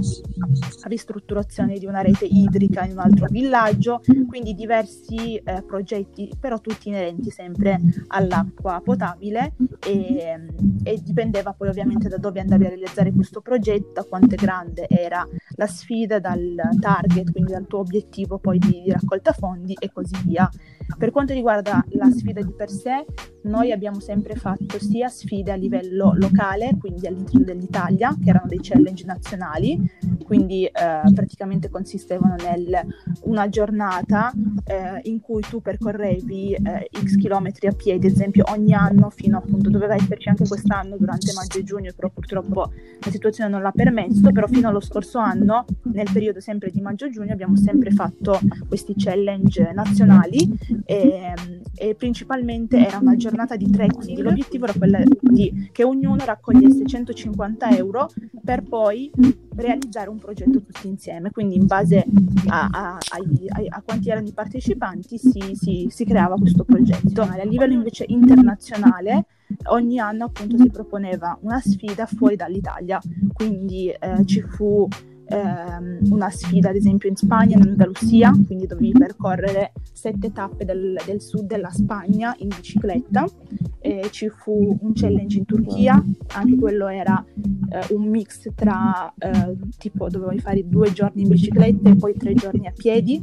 [0.85, 6.88] ristrutturazione di una rete idrica in un altro villaggio, quindi diversi eh, progetti, però tutti
[6.88, 10.38] inerenti sempre all'acqua potabile e,
[10.85, 15.27] e dipendeva poi ovviamente da dove andavi a realizzare questo progetto, quanto è grande era
[15.57, 20.16] la sfida dal target, quindi dal tuo obiettivo poi di, di raccolta fondi e così
[20.25, 20.49] via.
[20.97, 23.05] Per quanto riguarda la sfida di per sé,
[23.46, 28.59] noi abbiamo sempre fatto sia sfide a livello locale, quindi all'interno dell'Italia, che erano dei
[28.61, 29.80] challenge nazionali,
[30.24, 32.85] quindi eh, praticamente consistevano nel
[33.22, 34.32] una giornata
[34.64, 39.38] eh, in cui tu percorrevi eh, x chilometri a piedi, ad esempio ogni anno fino
[39.38, 43.70] appunto doveva esserci anche quest'anno durante maggio e giugno, però purtroppo la situazione non l'ha
[43.70, 48.94] permesso, però fino allo scorso anno, nel periodo sempre di maggio-giugno, abbiamo sempre fatto questi
[48.96, 51.32] challenge nazionali e,
[51.74, 54.18] e principalmente era una giornata di trekking.
[54.18, 58.09] L'obiettivo era quello di che ognuno raccogliesse 150 euro
[58.42, 59.11] per poi
[59.55, 61.31] realizzare un progetto tutti insieme.
[61.31, 62.05] Quindi in base
[62.46, 62.99] a, a, a,
[63.68, 67.22] a quanti erano i partecipanti si, si, si creava questo progetto.
[67.22, 69.27] A livello invece internazionale
[69.66, 73.01] ogni anno appunto si proponeva una sfida fuori dall'Italia,
[73.33, 74.88] quindi eh, ci fu
[75.28, 80.98] ehm, una sfida ad esempio in Spagna, in Andalusia, quindi dovevi percorrere sette tappe del,
[81.04, 83.26] del sud della Spagna in bicicletta,
[83.80, 86.02] e ci fu un challenge in Turchia,
[86.34, 87.24] anche quello era
[87.70, 92.34] eh, un mix tra eh, tipo dovevi fare due giorni in bicicletta e poi tre
[92.34, 93.22] giorni a piedi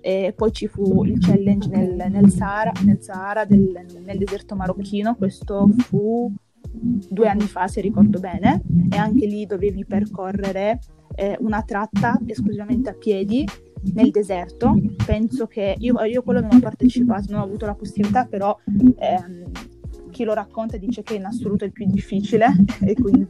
[0.00, 5.16] e poi ci fu il challenge nel, nel Sahara, nel, Sahara del, nel deserto marocchino,
[5.16, 6.32] questo fu
[6.70, 10.80] due anni fa se ricordo bene e anche lì dovevi percorrere
[11.14, 13.46] eh, una tratta esclusivamente a piedi
[13.94, 14.74] nel deserto.
[15.04, 18.56] Penso che io, io quello non ho partecipato, non ho avuto la possibilità, però
[18.96, 19.50] ehm,
[20.10, 22.46] chi lo racconta dice che in assoluto è il più difficile
[22.80, 23.26] e quindi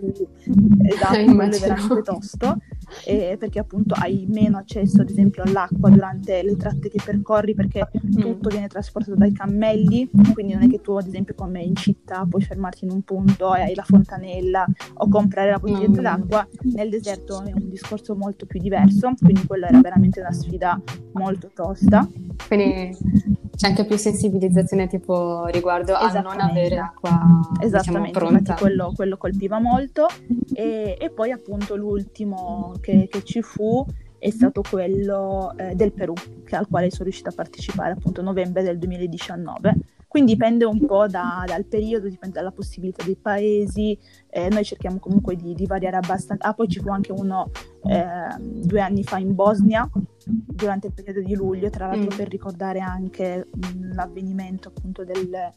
[0.83, 2.57] esatto, eh, quello è veramente tosto
[3.05, 7.89] eh, perché appunto hai meno accesso ad esempio all'acqua durante le tratte che percorri perché
[7.95, 8.19] mm.
[8.19, 12.27] tutto viene trasportato dai cammelli quindi non è che tu ad esempio come in città
[12.29, 16.05] puoi fermarti in un punto e hai la fontanella o comprare la bottiglietta mm.
[16.05, 20.81] d'acqua nel deserto è un discorso molto più diverso quindi quella era veramente una sfida
[21.13, 22.09] molto tosta
[22.47, 22.97] quindi
[23.59, 28.55] c'è anche più sensibilizzazione tipo riguardo a non avere acqua diciamo, Esattamente, diciamo, pronta.
[28.55, 30.07] Quello, quello, colpiva molto.
[30.55, 33.85] E, e poi appunto l'ultimo che, che, ci fu
[34.17, 36.15] è stato quello eh, del Perù,
[36.51, 39.75] al quale sono riuscita a partecipare appunto a novembre del 2019
[40.09, 43.97] quindi dipende un po' da, dal periodo, dipende dalla possibilità dei paesi,
[44.31, 46.49] eh, noi cerchiamo comunque di, di, variare abbastanza.
[46.49, 47.51] Ah, poi ci fu anche uno
[47.85, 49.89] eh, due anni fa in Bosnia,
[50.25, 52.17] durante il periodo di luglio, tra l'altro mm.
[52.17, 55.53] per ricordare anche mh, l'avvenimento appunto del,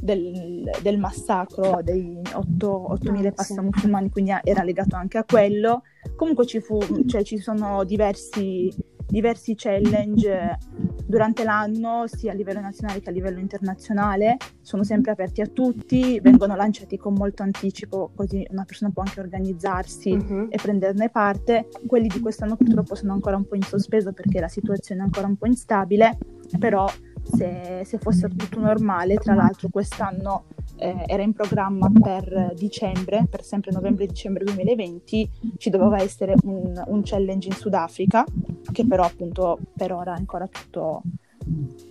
[0.00, 5.82] del, del, massacro dei 8.000 passa musulmani, quindi era legato anche a quello.
[6.14, 8.72] Comunque ci, fu, cioè, ci sono diversi
[9.06, 10.58] diversi challenge
[11.06, 16.18] durante l'anno, sia a livello nazionale che a livello internazionale, sono sempre aperti a tutti,
[16.20, 20.48] vengono lanciati con molto anticipo, così una persona può anche organizzarsi uh-huh.
[20.50, 21.68] e prenderne parte.
[21.86, 25.26] Quelli di quest'anno purtroppo sono ancora un po' in sospeso perché la situazione è ancora
[25.26, 26.18] un po' instabile,
[26.58, 26.86] però
[27.22, 33.42] se, se fosse tutto normale, tra l'altro quest'anno eh, era in programma per dicembre, per
[33.42, 38.24] sempre novembre-dicembre 2020, ci doveva essere un, un challenge in Sudafrica,
[38.72, 41.02] che però appunto per ora è ancora tutto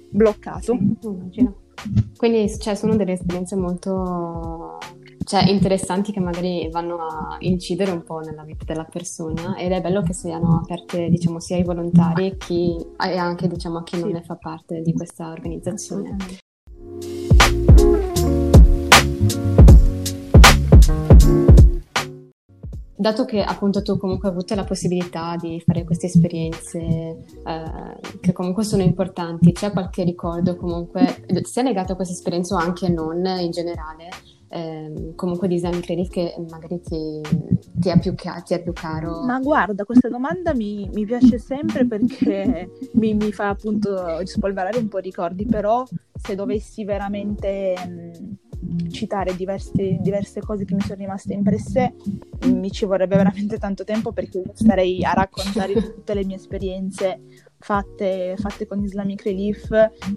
[0.09, 0.77] bloccato.
[0.99, 1.55] Sì, immagino.
[2.17, 4.77] Quindi cioè, sono delle esperienze molto
[5.23, 9.81] cioè, interessanti che magari vanno a incidere un po' nella vita della persona ed è
[9.81, 14.01] bello che siano aperte diciamo, sia ai volontari chi, e anche diciamo, a chi sì.
[14.01, 16.15] non ne fa parte di questa organizzazione.
[22.97, 28.31] Dato che appunto tu comunque hai avuto la possibilità di fare queste esperienze eh, che
[28.31, 33.25] comunque sono importanti, c'è qualche ricordo comunque sia legato a questa esperienza o anche non
[33.25, 34.07] in generale,
[34.47, 37.21] eh, comunque di Islamic Relief che magari ti,
[37.73, 39.23] ti, è più, ti, è più, caro?
[39.23, 44.87] Ma guarda, questa domanda mi, mi piace sempre perché mi, mi, fa appunto spolverare un
[44.87, 47.73] po' ricordi, però se dovessi veramente...
[47.85, 48.43] Mh,
[48.91, 51.95] citare diverse, diverse cose che mi sono rimaste impresse,
[52.45, 57.21] mi ci vorrebbe veramente tanto tempo perché starei a raccontare tutte le mie esperienze
[57.59, 59.69] fatte, fatte con Islamic Relief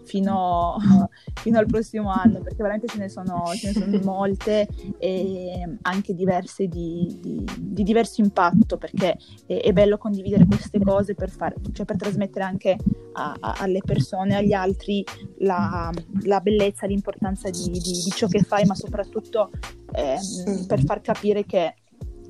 [0.04, 0.76] fino,
[1.40, 6.14] fino, al prossimo anno, perché veramente ce ne sono, ce ne sono molte e anche
[6.14, 11.54] diverse di, di, di diverso impatto, perché è, è, bello condividere queste cose per, far,
[11.72, 12.76] cioè per trasmettere anche
[13.12, 15.04] a, a, alle persone, agli altri,
[15.38, 15.90] la,
[16.24, 19.50] la bellezza, l'importanza di, di, ciò che fai, ma soprattutto
[19.92, 20.18] eh,
[20.66, 21.74] per far capire che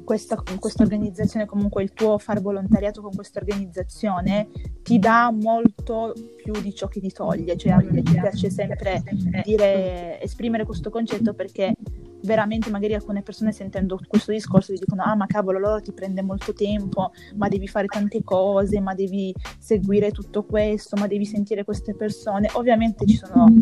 [0.09, 4.49] questa, questa organizzazione, comunque il tuo fare volontariato con questa organizzazione
[4.83, 7.59] ti dà molto più di ciò che ti toglie.
[7.59, 9.03] Cioè a me piace sempre
[9.44, 11.75] dire, esprimere questo concetto perché
[12.23, 16.23] veramente magari alcune persone sentendo questo discorso ti dicono ah ma cavolo allora ti prende
[16.23, 21.64] molto tempo ma devi fare tante cose ma devi seguire tutto questo ma devi sentire
[21.64, 22.49] queste persone.
[22.55, 23.53] Ovviamente ci sono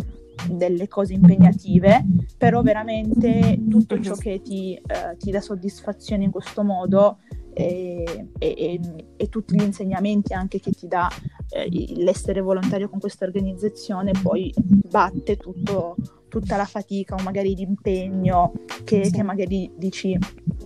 [0.50, 2.04] delle cose impegnative,
[2.36, 7.18] però veramente tutto ciò che ti, eh, ti dà soddisfazione in questo modo
[7.58, 8.80] e, e,
[9.16, 11.08] e, tutti gli insegnamenti anche che ti dà
[11.48, 15.96] eh, l'essere volontario con questa organizzazione poi batte tutto,
[16.28, 18.52] tutta la fatica o magari l'impegno
[18.84, 20.18] che, che magari dici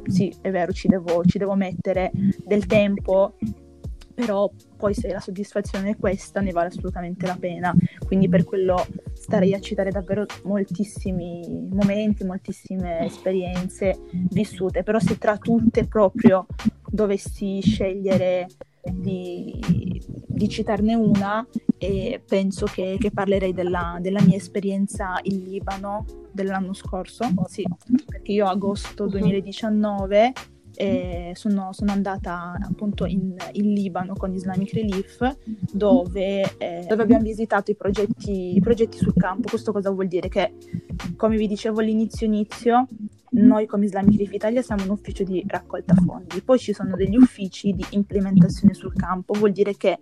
[0.06, 2.10] sì è vero ci devo, ci devo mettere
[2.44, 3.36] del tempo
[4.20, 7.74] però poi se la soddisfazione è questa ne vale assolutamente la pena,
[8.06, 13.98] quindi per quello starei a citare davvero moltissimi momenti, moltissime esperienze
[14.30, 16.46] vissute, però se tra tutte proprio
[16.86, 18.46] dovessi scegliere
[18.82, 19.58] di,
[20.26, 21.46] di citarne una,
[21.78, 27.64] e penso che, che parlerei della, della, mia esperienza in Libano dell'anno scorso, sì,
[28.06, 30.32] perché io agosto 2019
[30.80, 35.36] e sono, sono andata appunto in, in, Libano con Islamic Relief
[35.70, 39.48] dove, eh, dove abbiamo visitato i progetti, i progetti, sul campo.
[39.50, 40.28] Questo cosa vuol dire?
[40.28, 40.54] Che
[41.16, 42.86] come vi dicevo all'inizio inizio,
[43.32, 47.16] noi come Islamic Relief Italia siamo un ufficio di raccolta fondi, poi ci sono degli
[47.16, 50.00] uffici di implementazione sul campo, vuol dire che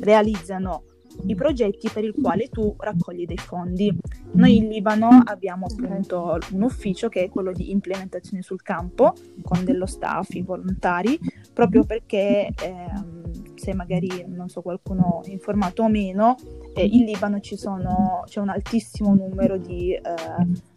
[0.00, 0.82] realizzano
[1.26, 3.96] i progetti per il quale tu raccogli dei fondi.
[4.32, 9.64] Noi in Libano abbiamo appunto un ufficio che è quello di implementazione sul campo con
[9.64, 11.18] dello staff, i volontari,
[11.52, 16.36] proprio perché ehm, se magari non so qualcuno è informato o meno,
[16.74, 20.02] eh, in Libano sono, c'è un altissimo numero di eh,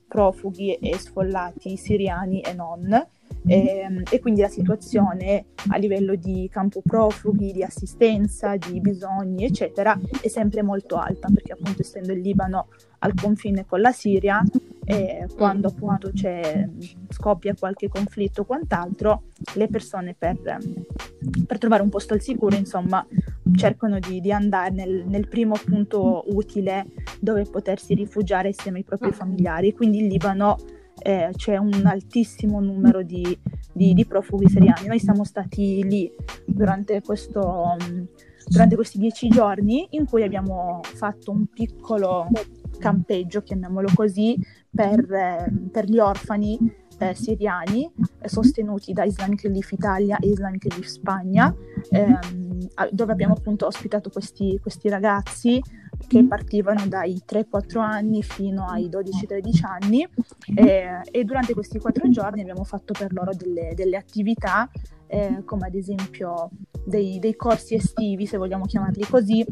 [0.07, 3.07] profughi e sfollati siriani e non
[3.45, 9.45] e, ehm, e, quindi la situazione a livello di campo profughi, di assistenza, di bisogni,
[9.45, 12.67] eccetera, è sempre molto alta perché appunto essendo il Libano
[12.99, 14.43] al confine con la Siria,
[14.83, 16.67] e quando appunto c'è,
[17.09, 19.23] scoppia qualche conflitto o quant'altro,
[19.55, 20.37] le persone per,
[21.47, 23.05] per, trovare un posto al sicuro, insomma,
[23.55, 26.85] cercano di, di andare nel, nel, primo punto utile
[27.19, 29.73] dove potersi rifugiare insieme ai propri familiari.
[29.73, 30.57] Quindi il Libano
[31.01, 33.37] eh, c'è un altissimo numero di,
[33.73, 34.87] di, di, profughi siriani.
[34.87, 36.11] Noi siamo stati lì
[36.45, 37.75] durante, questo,
[38.45, 42.27] durante questi dieci giorni in cui abbiamo fatto un piccolo
[42.77, 44.37] campeggio, chiamiamolo così,
[44.69, 46.57] per, eh, per gli orfani
[46.99, 51.53] eh, siriani eh, sostenuti da Islamic Relief Italia e Islamic Relief Spagna,
[51.89, 55.61] ehm, dove abbiamo appunto ospitato questi, questi ragazzi
[56.07, 60.07] che partivano dai 3-4 anni fino ai 12-13 anni
[60.55, 64.69] eh, e durante questi quattro giorni abbiamo fatto per loro delle, delle attività
[65.07, 66.49] eh, come ad esempio
[66.85, 69.45] dei, dei, corsi estivi, se vogliamo chiamarli così,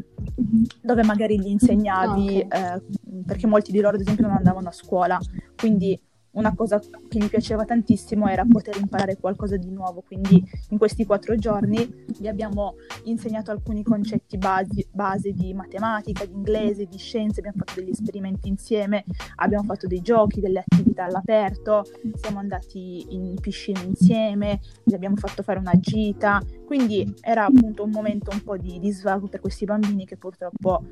[0.80, 2.76] dove magari gli insegnavi, okay.
[2.76, 2.82] eh,
[3.26, 5.18] perché molti di loro ad esempio non andavano a scuola,
[5.56, 6.00] quindi
[6.32, 11.04] una cosa che gli piaceva tantissimo era poter imparare qualcosa di nuovo, quindi in questi
[11.04, 17.40] quattro giorni gli abbiamo insegnato alcuni concetti basi, base di matematica, di inglese, di scienze,
[17.40, 19.04] abbiamo fatto degli esperimenti insieme,
[19.36, 25.42] abbiamo fatto dei giochi, delle attività all'aperto, siamo andati in piscina insieme, gli abbiamo fatto
[25.42, 29.64] fare una gita, quindi era appunto un momento un po' di, di svago per questi
[29.64, 30.84] bambini che purtroppo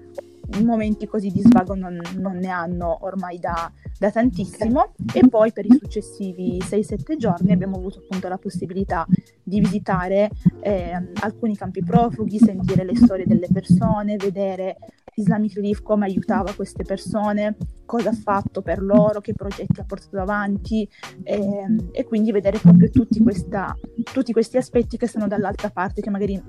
[0.62, 4.94] momenti così di svago non, non ne hanno ormai da, da, tantissimo.
[5.12, 9.06] E poi per i successivi 6-7 giorni abbiamo avuto appunto la possibilità
[9.42, 14.76] di visitare eh, alcuni campi profughi, sentire le storie delle persone, vedere
[15.20, 20.18] Islamic Relief come aiutava queste persone, cosa ha fatto per loro, che progetti ha portato
[20.18, 20.88] avanti
[21.22, 23.76] eh, e quindi vedere proprio tutti, questa,
[24.12, 26.40] tutti questi aspetti che sono dall'altra parte che magari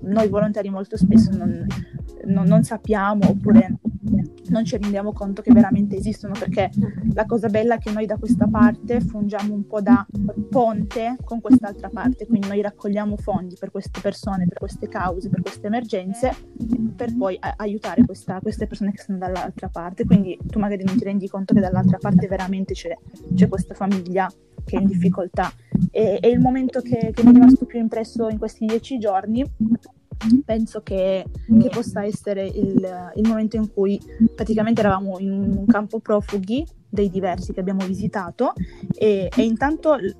[0.00, 1.66] noi volontari molto spesso non,
[2.24, 3.78] non, non sappiamo oppure
[4.48, 6.70] non ci rendiamo conto che veramente esistono perché
[7.12, 10.06] la cosa bella è che noi da questa parte fungiamo un po' da
[10.50, 15.42] ponte con quest'altra parte, quindi noi raccogliamo fondi per queste persone, per queste cause, per
[15.42, 16.34] queste emergenze,
[16.94, 20.04] per poi a- aiutare questa, queste persone che sono dall'altra parte.
[20.04, 22.96] Quindi tu magari non ti rendi conto che dall'altra parte veramente c'è,
[23.34, 24.30] c'è questa famiglia
[24.64, 25.50] che è in difficoltà.
[25.90, 29.44] E, e il momento che, che mi è rimasto più impresso in questi dieci giorni
[30.44, 34.00] penso che, che possa essere il, il, momento in cui
[34.34, 38.52] praticamente eravamo in un campo profughi dei diversi che abbiamo visitato
[38.94, 40.16] e, e intanto l,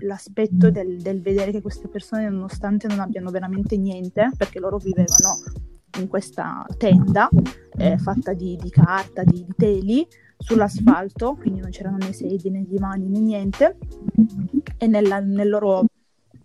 [0.00, 5.40] l'aspetto del, del, vedere che queste persone nonostante non abbiano veramente niente perché loro vivevano
[5.98, 7.28] in questa tenda
[7.76, 10.06] eh, fatta di, di carta, di, di teli
[10.36, 13.76] sull'asfalto, quindi non c'erano né sedie né divani né niente
[14.76, 15.84] e nella, nel loro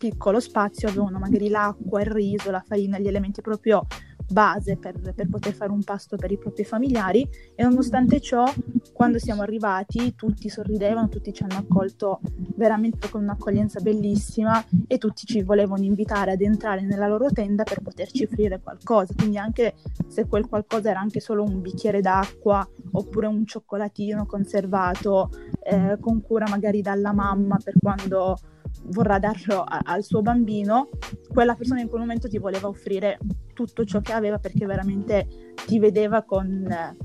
[0.03, 3.87] piccolo spazio avevano magari l'acqua, il riso, la farina, gli elementi proprio
[4.29, 7.25] base per, per, poter fare un pasto per i propri familiari.
[7.55, 8.43] E nonostante ciò
[8.91, 12.19] quando siamo arrivati tutti sorridevano, tutti ci hanno accolto
[12.57, 17.81] veramente con un'accoglienza bellissima e tutti ci volevano invitare ad entrare nella loro tenda per
[17.81, 19.75] poterci offrire qualcosa, quindi anche
[20.07, 25.29] se quel qualcosa era anche solo un bicchiere d'acqua oppure un cioccolatino conservato
[25.63, 28.37] eh, con cura magari dalla mamma per quando
[28.85, 30.89] vorrà darlo a, al suo bambino,
[31.27, 33.17] quella persona in quel momento ti voleva offrire
[33.53, 35.27] tutto ciò che aveva perché veramente
[35.65, 36.95] ti vedeva con,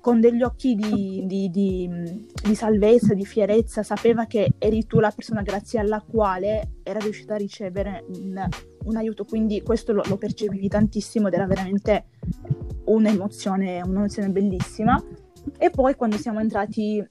[0.00, 1.88] con degli occhi di, di, di,
[2.42, 7.34] di, salvezza, di fierezza, sapeva che eri tu la persona grazie alla quale era riuscita
[7.34, 8.46] a ricevere un,
[8.84, 12.06] un aiuto, quindi questo lo, lo, percepivi tantissimo ed era veramente
[12.84, 15.02] un'emozione, un'emozione bellissima.
[15.58, 17.02] E poi quando siamo entrati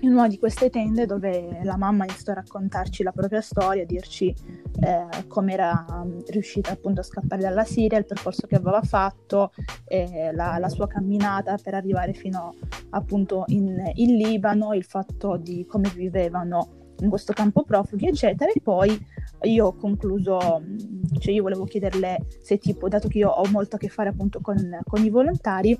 [0.00, 4.34] in una di queste tende dove la mamma iniziò a raccontarci la propria storia, dirci
[4.80, 9.52] eh, come era mm, riuscita appunto a scappare dalla Siria, il percorso che aveva fatto,
[9.86, 12.56] eh, la, la, sua camminata per arrivare fino
[12.90, 18.50] appunto in, in Libano, il fatto di come vivevano in questo campo profughi, eccetera.
[18.50, 18.98] E poi
[19.42, 23.76] io ho concluso, mm, cioè io volevo chiederle se tipo, dato che io ho molto
[23.76, 25.78] a che fare appunto con, con i volontari,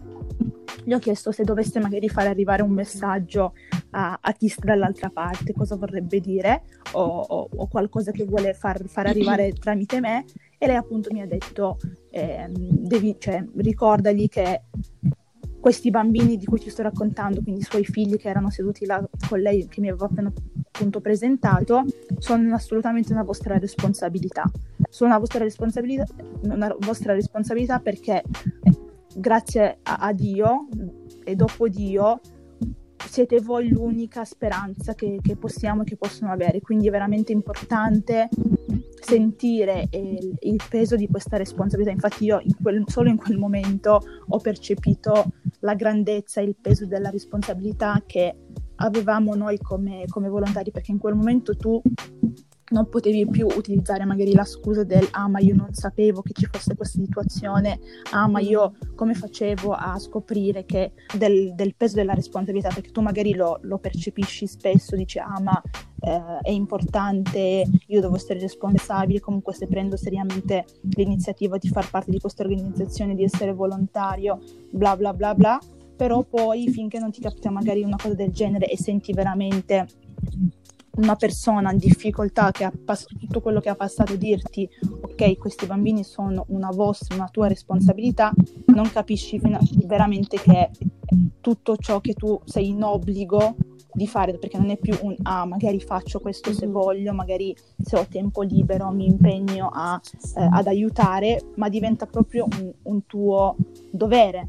[0.84, 3.54] gli ho chiesto se dovesse magari fare arrivare un messaggio
[3.90, 6.62] a, a chi sta dall'altra parte, cosa vorrebbe dire
[6.92, 10.24] o, o, o qualcosa che vuole far, far, arrivare tramite me
[10.58, 11.78] e lei appunto mi ha detto
[12.10, 14.62] eh, devi, cioè, ricordagli che
[15.62, 19.00] questi bambini di cui ti sto raccontando, quindi i suoi figli che erano seduti là
[19.28, 20.32] con lei che mi aveva appena
[20.72, 21.84] appunto presentato,
[22.18, 24.50] sono assolutamente una vostra responsabilità.
[24.88, 26.04] Sono una vostra responsabilità,
[26.42, 28.24] una vostra responsabilità perché
[29.14, 30.68] grazie a, a Dio
[31.24, 32.20] e dopo Dio
[33.12, 38.28] siete voi l'unica speranza che, che possiamo e che possono avere, quindi è veramente importante
[39.00, 41.90] sentire il, il peso di questa responsabilità.
[41.90, 46.86] Infatti io in quel, solo in quel momento ho percepito la grandezza e il peso
[46.86, 48.34] della responsabilità che
[48.76, 51.82] avevamo noi come, come volontari, perché in quel momento tu
[52.72, 56.48] non potevi più utilizzare magari la scusa del ah ma io non sapevo che ci
[56.50, 57.78] fosse questa situazione,
[58.12, 63.00] ah ma io come facevo a scoprire che del, del peso della responsabilità, perché tu
[63.00, 65.62] magari lo, lo percepisci spesso, dici ah ma
[66.00, 70.64] eh, è importante, io devo essere responsabile, comunque se prendo seriamente
[70.96, 75.60] l'iniziativa di far parte di questa organizzazione, di essere volontario, bla bla bla bla,
[75.94, 79.86] però poi finché non ti capita magari una cosa del genere e senti veramente
[80.96, 84.68] una persona in difficoltà che ha passato tutto quello che ha passato dirti
[85.00, 88.32] ok questi bambini sono una vostra, una tua responsabilità,
[88.66, 89.40] non capisci
[89.84, 90.70] veramente che
[91.40, 93.56] tutto ciò che tu sei in obbligo
[93.94, 96.74] di fare perché non è più un ah magari faccio questo se mm-hmm.
[96.74, 100.00] voglio, magari se ho tempo libero mi impegno a,
[100.36, 103.56] eh, ad aiutare, ma diventa proprio un, un tuo
[103.90, 104.48] dovere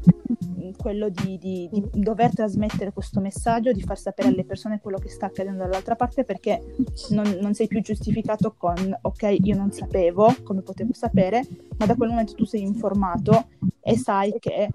[0.76, 5.08] quello di, di, di, dover trasmettere questo messaggio, di far sapere alle persone quello che
[5.08, 6.74] sta accadendo dall'altra parte perché
[7.10, 11.46] non, non, sei più giustificato con ok io non sapevo come potevo sapere,
[11.76, 13.46] ma da quel momento tu sei informato
[13.80, 14.68] e sai che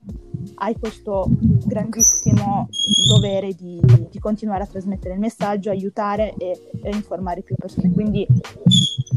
[0.56, 1.28] hai questo
[1.66, 2.68] grandissimo
[3.08, 7.92] dovere di, di continuare a trasmettere il messaggio, aiutare e, e informare più persone.
[7.92, 8.26] Quindi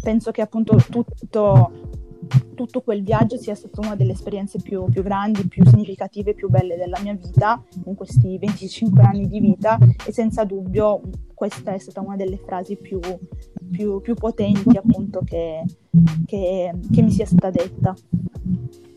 [0.03, 1.91] penso che appunto tutto
[2.55, 6.77] tutto quel viaggio sia stata una delle esperienze più, più, grandi, più significative, più belle
[6.77, 11.01] della mia vita, in questi 25 anni di vita e senza dubbio
[11.35, 13.01] questa è stata una delle frasi più,
[13.71, 15.65] più, più potenti appunto che,
[16.25, 17.95] che, che mi sia stata detta.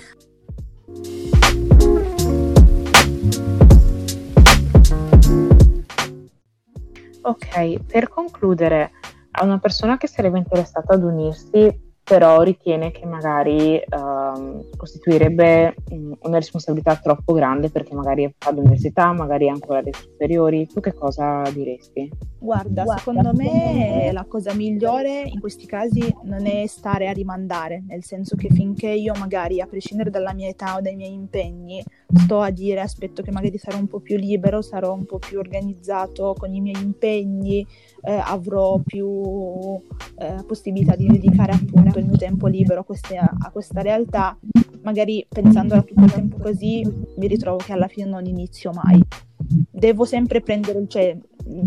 [7.28, 8.91] Ok, per concludere,
[9.32, 16.15] a una persona che sarebbe interessata ad unirsi, però ritiene che magari um, costituirebbe um,
[16.21, 21.41] una responsabilità troppo grande perché magari fa l'università, magari ancora le superiori, tu che cosa
[21.51, 22.11] diresti?
[22.38, 27.84] Guarda, Guarda secondo me la cosa migliore in questi casi non è stare a rimandare,
[27.88, 31.84] nel senso che finché io magari, a prescindere dalla mia età o dai miei impegni,
[32.18, 35.38] sto a dire aspetto che magari sarò un po' più libero, sarò un po' più
[35.39, 37.66] organizzato con i miei impegni,
[38.01, 39.80] eh, avrò più
[40.18, 44.38] eh, possibilità di dedicare appunto il mio tempo libero a, queste, a questa realtà,
[44.84, 46.86] magari pensando a tutto il tempo così
[47.18, 49.01] mi ritrovo che alla fine non inizio mai.
[49.72, 51.18] Devo sempre prendere, cioè,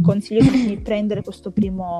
[0.02, 1.98] consiglio di prendere questo primo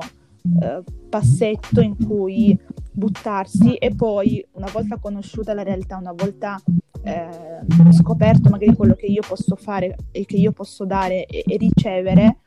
[0.61, 2.57] eh, passetto in cui
[2.91, 6.61] buttarsi e poi una volta conosciuta la realtà, una volta
[7.03, 11.57] eh, scoperto magari quello che io posso fare e che io posso dare e, e
[11.57, 12.39] ricevere,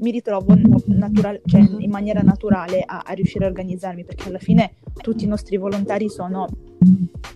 [0.00, 0.54] mi ritrovo
[0.86, 5.28] natural- cioè, in maniera naturale a, a riuscire a organizzarmi perché alla fine tutti i
[5.28, 6.46] nostri volontari sono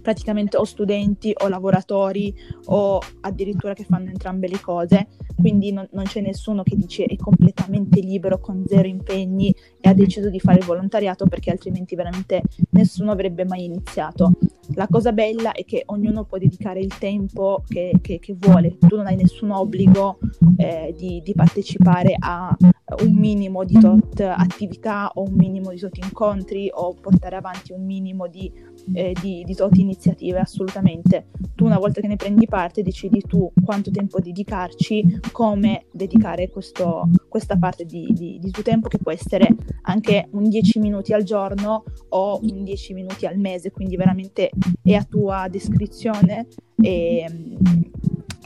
[0.03, 2.35] praticamente o studenti o lavoratori
[2.67, 7.17] o addirittura che fanno entrambe le cose, quindi non, non, c'è nessuno che dice è
[7.17, 12.43] completamente libero con zero impegni e ha deciso di fare il volontariato perché altrimenti veramente
[12.71, 14.33] nessuno avrebbe mai iniziato.
[14.75, 18.97] La cosa bella è che ognuno può dedicare il tempo che, che, che vuole, tu
[18.97, 20.19] non hai nessun obbligo
[20.57, 22.57] eh, di, di partecipare a
[23.03, 27.85] un minimo di tot attività o un minimo di tot incontri o portare avanti un
[27.85, 28.53] minimo di
[28.93, 31.27] eh, di, di tot iniziative, assolutamente.
[31.55, 37.09] Tu una volta che ne prendi parte decidi tu quanto tempo dedicarci, come dedicare questo,
[37.29, 39.49] questa parte di, di, di tuo tempo che può essere
[39.83, 44.51] anche un 10 minuti al giorno o un 10 minuti al mese, quindi veramente
[44.83, 47.27] è a tua descrizione e,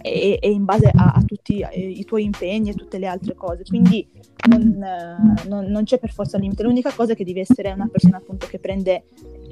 [0.03, 3.35] e, e in base a, a tutti eh, i tuoi impegni e tutte le altre
[3.35, 3.63] cose.
[3.65, 4.07] Quindi
[4.49, 4.79] non,
[5.47, 6.63] non, non, c'è per forza limite.
[6.63, 9.05] L'unica cosa è che devi essere una persona appunto che prende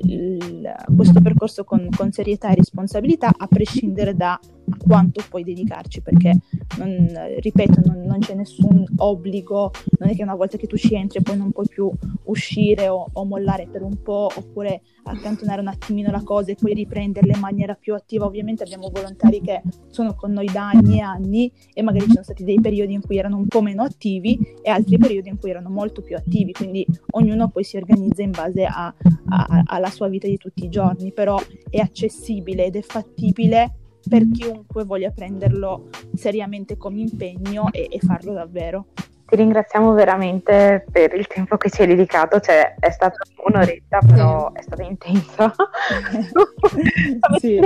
[0.02, 4.38] il, questo percorso con, con, serietà e responsabilità, a prescindere da
[4.78, 6.38] quanto puoi dedicarci, perché
[6.78, 7.08] non,
[7.38, 11.22] ripeto, non, non, c'è nessun obbligo, non è che una volta che tu ci entri
[11.22, 11.90] poi non puoi più
[12.24, 16.74] uscire o, o mollare per un po', oppure accantonare un attimino la cosa e poi
[16.74, 18.26] riprenderla in maniera più attiva.
[18.26, 22.24] Ovviamente abbiamo volontari che sono con noi da anni e anni e magari ci sono
[22.24, 25.50] stati dei periodi in cui erano un po' meno attivi e altri periodi in cui
[25.50, 28.92] erano molto più attivi, quindi ognuno poi si organizza in base a,
[29.28, 31.38] a, alla sua vita di tutti i giorni, però
[31.70, 38.32] è accessibile ed è fattibile per chiunque voglia prenderlo seriamente come impegno e, e farlo
[38.32, 38.86] davvero.
[39.26, 44.50] ti ringraziamo veramente per il tempo che ci hai dedicato, cioè è stata un'oretta, però
[44.52, 44.58] sì.
[44.58, 45.52] è stata intensa.
[47.38, 47.60] sì.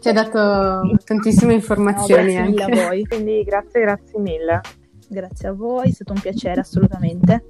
[0.00, 2.34] Ci ha dato tantissime informazioni.
[2.34, 2.80] No, grazie anche.
[2.80, 3.04] a voi.
[3.06, 4.60] Quindi grazie, grazie mille.
[5.08, 7.44] Grazie a voi, è stato un piacere assolutamente.